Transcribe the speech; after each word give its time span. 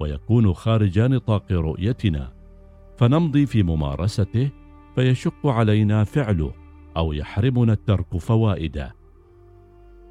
ويكون 0.00 0.52
خارج 0.52 0.98
نطاق 0.98 1.52
رؤيتنا. 1.52 2.32
فنمضي 2.96 3.46
في 3.46 3.62
ممارسته 3.62 4.50
فيشق 4.94 5.46
علينا 5.46 6.04
فعله 6.04 6.52
أو 6.96 7.12
يحرمنا 7.12 7.72
الترك 7.72 8.16
فوائده. 8.16 8.94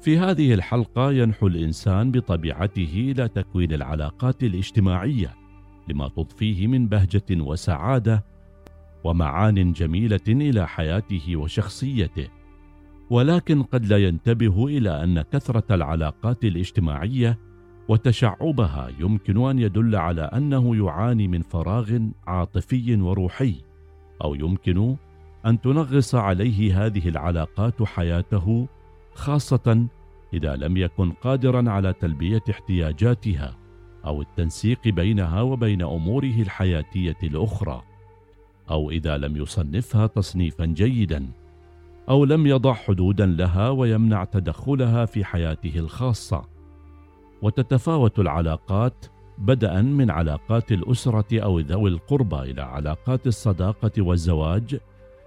في 0.00 0.18
هذه 0.18 0.54
الحلقة 0.54 1.12
ينحو 1.12 1.46
الإنسان 1.46 2.10
بطبيعته 2.10 3.12
إلى 3.16 3.28
تكوين 3.28 3.72
العلاقات 3.72 4.42
الاجتماعية 4.42 5.34
لما 5.88 6.08
تضفيه 6.08 6.66
من 6.66 6.88
بهجة 6.88 7.24
وسعادة 7.30 8.24
ومعان 9.04 9.72
جميلة 9.72 10.20
إلى 10.28 10.68
حياته 10.68 11.36
وشخصيته. 11.36 12.28
ولكن 13.10 13.62
قد 13.62 13.86
لا 13.86 13.98
ينتبه 13.98 14.66
إلى 14.66 15.04
أن 15.04 15.22
كثرة 15.22 15.74
العلاقات 15.74 16.44
الاجتماعية 16.44 17.38
وتشعبها 17.90 18.88
يمكن 18.98 19.48
أن 19.48 19.58
يدل 19.58 19.96
على 19.96 20.22
أنه 20.22 20.76
يعاني 20.76 21.28
من 21.28 21.42
فراغ 21.42 21.98
عاطفي 22.26 22.96
وروحي 22.96 23.54
أو 24.24 24.34
يمكن 24.34 24.96
أن 25.46 25.60
تنغص 25.60 26.14
عليه 26.14 26.86
هذه 26.86 27.08
العلاقات 27.08 27.82
حياته 27.82 28.68
خاصة 29.14 29.86
إذا 30.34 30.56
لم 30.56 30.76
يكن 30.76 31.12
قادرا 31.12 31.70
على 31.70 31.92
تلبية 31.92 32.42
احتياجاتها 32.50 33.56
أو 34.06 34.22
التنسيق 34.22 34.88
بينها 34.88 35.42
وبين 35.42 35.82
أموره 35.82 36.42
الحياتية 36.42 37.18
الأخرى 37.22 37.82
أو 38.70 38.90
إذا 38.90 39.16
لم 39.16 39.36
يصنفها 39.36 40.06
تصنيفا 40.06 40.64
جيدا 40.64 41.26
أو 42.08 42.24
لم 42.24 42.46
يضع 42.46 42.72
حدودا 42.72 43.26
لها 43.26 43.68
ويمنع 43.68 44.24
تدخلها 44.24 45.04
في 45.04 45.24
حياته 45.24 45.78
الخاصة. 45.78 46.49
وتتفاوت 47.42 48.18
العلاقات 48.18 49.06
بدءا 49.38 49.82
من 49.82 50.10
علاقات 50.10 50.72
الأسرة 50.72 51.40
أو 51.42 51.58
ذوي 51.58 51.90
القربى 51.90 52.36
إلى 52.36 52.62
علاقات 52.62 53.26
الصداقة 53.26 53.92
والزواج 53.98 54.78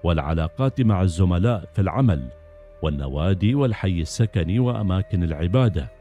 والعلاقات 0.03 0.81
مع 0.81 1.01
الزملاء 1.01 1.69
في 1.73 1.81
العمل 1.81 2.29
والنوادي 2.83 3.55
والحي 3.55 4.01
السكني 4.01 4.59
وأماكن 4.59 5.23
العبادة 5.23 5.91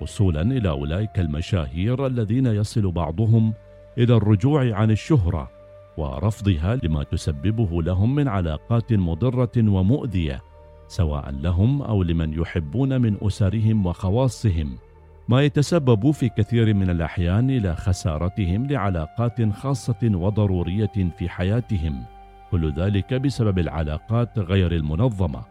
وصولا 0.00 0.42
إلى 0.42 0.68
أولئك 0.68 1.18
المشاهير 1.18 2.06
الذين 2.06 2.46
يصل 2.46 2.90
بعضهم 2.90 3.54
إلى 3.98 4.16
الرجوع 4.16 4.74
عن 4.74 4.90
الشهرة 4.90 5.50
ورفضها 5.96 6.76
لما 6.82 7.02
تسببه 7.02 7.82
لهم 7.82 8.14
من 8.14 8.28
علاقات 8.28 8.92
مضرة 8.92 9.52
ومؤذية 9.56 10.42
سواء 10.88 11.30
لهم 11.30 11.82
أو 11.82 12.02
لمن 12.02 12.32
يحبون 12.40 13.00
من 13.00 13.16
أسرهم 13.22 13.86
وخواصهم. 13.86 14.78
ما 15.28 15.42
يتسبب 15.42 16.10
في 16.10 16.28
كثير 16.28 16.74
من 16.74 16.90
الأحيان 16.90 17.50
إلى 17.50 17.76
خسارتهم 17.76 18.66
لعلاقات 18.66 19.52
خاصة 19.52 19.96
وضرورية 20.02 21.12
في 21.18 21.28
حياتهم 21.28 22.04
كل 22.50 22.72
ذلك 22.72 23.14
بسبب 23.14 23.58
العلاقات 23.58 24.38
غير 24.38 24.72
المنظمة. 24.72 25.42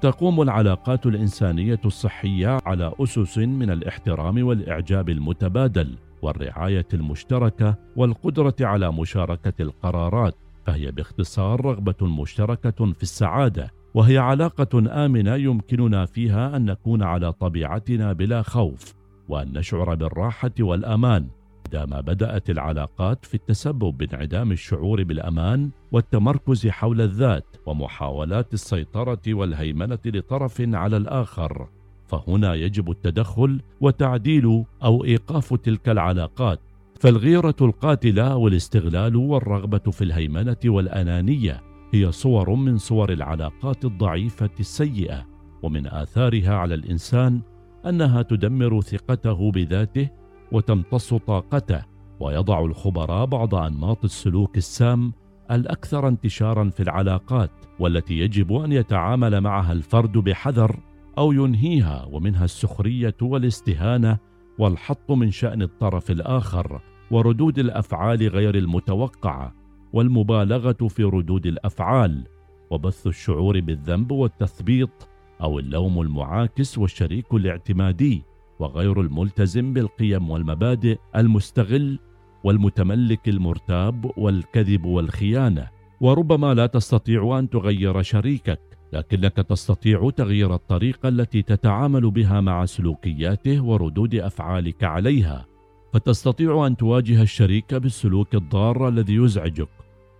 تقوم 0.00 0.42
العلاقات 0.42 1.06
الإنسانية 1.06 1.80
الصحية 1.84 2.58
على 2.66 2.92
أسس 3.00 3.38
من 3.38 3.70
الاحترام 3.70 4.46
والإعجاب 4.46 5.08
المتبادل 5.08 5.98
والرعاية 6.22 6.86
المشتركة 6.94 7.74
والقدرة 7.96 8.56
على 8.60 8.92
مشاركة 8.92 9.62
القرارات 9.62 10.34
فهي 10.66 10.90
باختصار 10.90 11.64
رغبة 11.64 12.06
مشتركة 12.06 12.92
في 12.92 13.02
السعادة. 13.02 13.79
وهي 13.94 14.18
علاقة 14.18 15.04
آمنة 15.04 15.34
يمكننا 15.34 16.06
فيها 16.06 16.56
أن 16.56 16.64
نكون 16.64 17.02
على 17.02 17.32
طبيعتنا 17.32 18.12
بلا 18.12 18.42
خوف 18.42 18.94
وأن 19.28 19.52
نشعر 19.52 19.94
بالراحة 19.94 20.52
والأمان. 20.60 21.28
ما 21.74 22.00
بدأت 22.00 22.50
العلاقات 22.50 23.24
في 23.24 23.34
التسبب 23.34 23.98
بانعدام 23.98 24.52
الشعور 24.52 25.02
بالأمان 25.02 25.70
والتمركز 25.92 26.66
حول 26.66 27.00
الذات 27.00 27.56
ومحاولات 27.66 28.54
السيطرة 28.54 29.22
والهيمنة 29.28 29.98
لطرف 30.06 30.60
على 30.60 30.96
الآخر 30.96 31.68
فهنا 32.06 32.54
يجب 32.54 32.90
التدخل 32.90 33.60
وتعديل 33.80 34.64
أو 34.84 35.04
إيقاف 35.04 35.54
تلك 35.54 35.88
العلاقات. 35.88 36.60
فالغيرة 37.00 37.56
القاتلة 37.60 38.36
والاستغلال 38.36 39.16
والرغبة 39.16 39.90
في 39.90 40.04
الهيمنة 40.04 40.56
والأنانية 40.64 41.69
هي 41.92 42.12
صور 42.12 42.54
من 42.54 42.78
صور 42.78 43.12
العلاقات 43.12 43.84
الضعيفة 43.84 44.50
السيئة 44.60 45.26
ومن 45.62 45.86
آثارها 45.86 46.54
على 46.54 46.74
الإنسان 46.74 47.40
أنها 47.86 48.22
تدمر 48.22 48.80
ثقته 48.80 49.50
بذاته 49.50 50.08
وتمتص 50.52 51.14
طاقته 51.14 51.82
ويضع 52.20 52.60
الخبراء 52.64 53.26
بعض 53.26 53.54
أنماط 53.54 54.04
السلوك 54.04 54.56
السام 54.56 55.12
الأكثر 55.50 56.08
انتشارا 56.08 56.70
في 56.70 56.82
العلاقات 56.82 57.50
والتي 57.78 58.18
يجب 58.18 58.52
أن 58.52 58.72
يتعامل 58.72 59.40
معها 59.40 59.72
الفرد 59.72 60.12
بحذر 60.12 60.80
أو 61.18 61.32
ينهيها 61.32 62.06
ومنها 62.10 62.44
السخرية 62.44 63.16
والاستهانة 63.22 64.18
والحط 64.58 65.10
من 65.10 65.30
شأن 65.30 65.62
الطرف 65.62 66.10
الآخر 66.10 66.80
وردود 67.10 67.58
الأفعال 67.58 68.28
غير 68.28 68.54
المتوقعة. 68.54 69.59
والمبالغة 69.92 70.88
في 70.88 71.04
ردود 71.04 71.46
الأفعال 71.46 72.24
وبث 72.70 73.06
الشعور 73.06 73.60
بالذنب 73.60 74.12
والتثبيط 74.12 75.08
أو 75.42 75.58
اللوم 75.58 76.00
المعاكس 76.00 76.78
والشريك 76.78 77.34
الاعتمادي 77.34 78.22
وغير 78.58 79.00
الملتزم 79.00 79.72
بالقيم 79.72 80.30
والمبادئ 80.30 80.98
المستغل 81.16 81.98
والمتملك 82.44 83.28
المرتاب 83.28 84.10
والكذب 84.16 84.84
والخيانة. 84.84 85.68
وربما 86.00 86.54
لا 86.54 86.66
تستطيع 86.66 87.38
أن 87.38 87.50
تغير 87.50 88.02
شريكك 88.02 88.60
لكنك 88.92 89.36
تستطيع 89.36 90.10
تغيير 90.10 90.54
الطريقة 90.54 91.08
التي 91.08 91.42
تتعامل 91.42 92.10
بها 92.10 92.40
مع 92.40 92.64
سلوكياته 92.64 93.60
وردود 93.60 94.14
أفعالك 94.14 94.84
عليها. 94.84 95.49
فتستطيع 95.92 96.66
أن 96.66 96.76
تواجه 96.76 97.22
الشريك 97.22 97.74
بالسلوك 97.74 98.34
الضار 98.34 98.88
الذي 98.88 99.14
يزعجك 99.14 99.68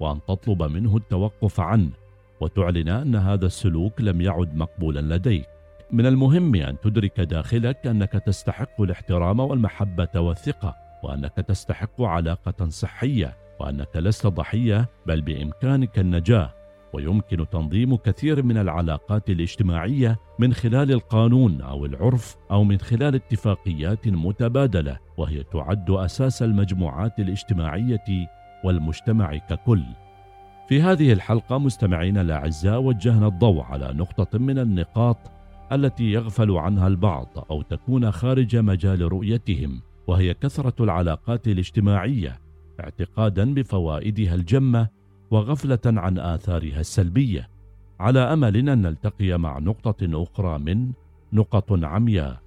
وأن 0.01 0.21
تطلب 0.29 0.63
منه 0.63 0.97
التوقف 0.97 1.61
عنه 1.61 1.91
وتعلن 2.41 2.89
أن 2.89 3.17
هذا 3.17 3.47
السلوك 3.47 4.01
لم 4.01 4.21
يعد 4.21 4.55
مقبولا 4.55 5.17
لديك. 5.17 5.47
من 5.93 6.07
المهم 6.07 6.55
أن 6.55 6.81
تدرك 6.81 7.21
داخلك 7.21 7.87
أنك 7.87 8.13
تستحق 8.13 8.81
الاحترام 8.81 9.41
والمحبة 9.41 10.21
والثقة 10.21 10.75
وأنك 11.03 11.35
تستحق 11.35 12.03
علاقة 12.03 12.69
صحية 12.69 13.37
وأنك 13.61 13.97
لست 13.97 14.27
ضحية 14.27 14.89
بل 15.07 15.21
بإمكانك 15.21 15.99
النجاة. 15.99 16.60
ويمكن 16.93 17.49
تنظيم 17.49 17.97
كثير 17.97 18.43
من 18.43 18.57
العلاقات 18.59 19.31
الاجتماعية 19.31 20.19
من 20.39 20.55
خلال 20.55 20.93
القانون 20.93 21.61
أو 21.61 21.85
العرف 21.85 22.37
أو 22.51 22.65
من 22.65 22.79
خلال 22.79 23.15
اتفاقيات 23.15 24.09
متبادلة 24.09 24.99
وهي 25.17 25.43
تعد 25.43 25.91
أساس 25.91 26.43
المجموعات 26.43 27.19
الاجتماعية 27.19 28.29
والمجتمع 28.65 29.37
ككل. 29.37 29.83
في 30.69 30.83
هذه 30.83 31.13
الحلقة 31.13 31.59
مستمعينا 31.59 32.21
الأعزاء 32.21 32.81
وجهنا 32.81 33.27
الضوء 33.27 33.63
على 33.63 33.93
نقطة 33.93 34.39
من 34.39 34.59
النقاط 34.59 35.17
التي 35.73 36.13
يغفل 36.13 36.51
عنها 36.51 36.89
البعض 36.89 37.29
أو 37.51 37.63
تكون 37.63 38.11
خارج 38.11 38.57
مجال 38.57 39.13
رؤيتهم 39.13 39.81
وهي 40.07 40.35
كثرة 40.35 40.85
العلاقات 40.85 41.49
الاجتماعية 41.49 42.41
اعتقادا 42.81 43.55
بفوائدها 43.55 44.35
الجمة 44.35 44.89
وغفلة 45.31 45.79
عن 45.87 46.19
آثارها 46.19 46.81
السلبية 46.81 47.49
على 48.01 48.21
أمل 48.21 48.57
أن 48.57 48.83
نلتقي 48.83 49.39
مع 49.39 49.59
نقطة 49.59 50.23
أخرى 50.23 50.59
من 50.59 50.93
نقط 51.33 51.85
عمياء. 51.85 52.41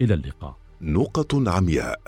إلى 0.00 0.14
اللقاء. 0.14 0.56
نقط 0.80 1.48
عمياء 1.48 2.00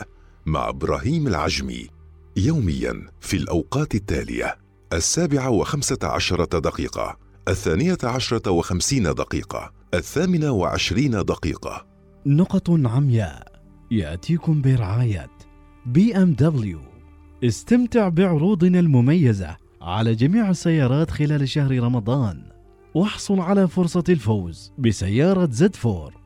مع 0.47 0.69
إبراهيم 0.69 1.27
العجمي 1.27 1.89
يوميا 2.37 3.09
في 3.21 3.37
الأوقات 3.37 3.95
التالية 3.95 4.57
السابعة 4.93 5.51
وخمسة 5.51 5.99
عشرة 6.03 6.59
دقيقة 6.59 7.17
الثانية 7.49 7.99
عشرة 8.05 8.51
وخمسين 8.51 9.03
دقيقة 9.03 9.73
الثامنة 9.95 10.51
وعشرين 10.51 11.11
دقيقة. 11.11 11.87
نقط 12.27 12.71
عمياء 12.71 13.63
يأتيكم 13.91 14.63
برعاية 14.63 15.31
BMW. 15.87 16.81
استمتع 17.45 18.09
بعروضنا 18.09 18.81
المميزة 18.81 19.57
على 19.83 20.15
جميع 20.15 20.51
السيارات 20.51 21.11
خلال 21.11 21.49
شهر 21.49 21.79
رمضان. 21.81 22.43
واحصل 22.95 23.41
على 23.41 23.69
فرصة 23.69 24.05
الفوز 24.09 24.73
بسيارة 24.79 25.49
Z4. 25.51 26.22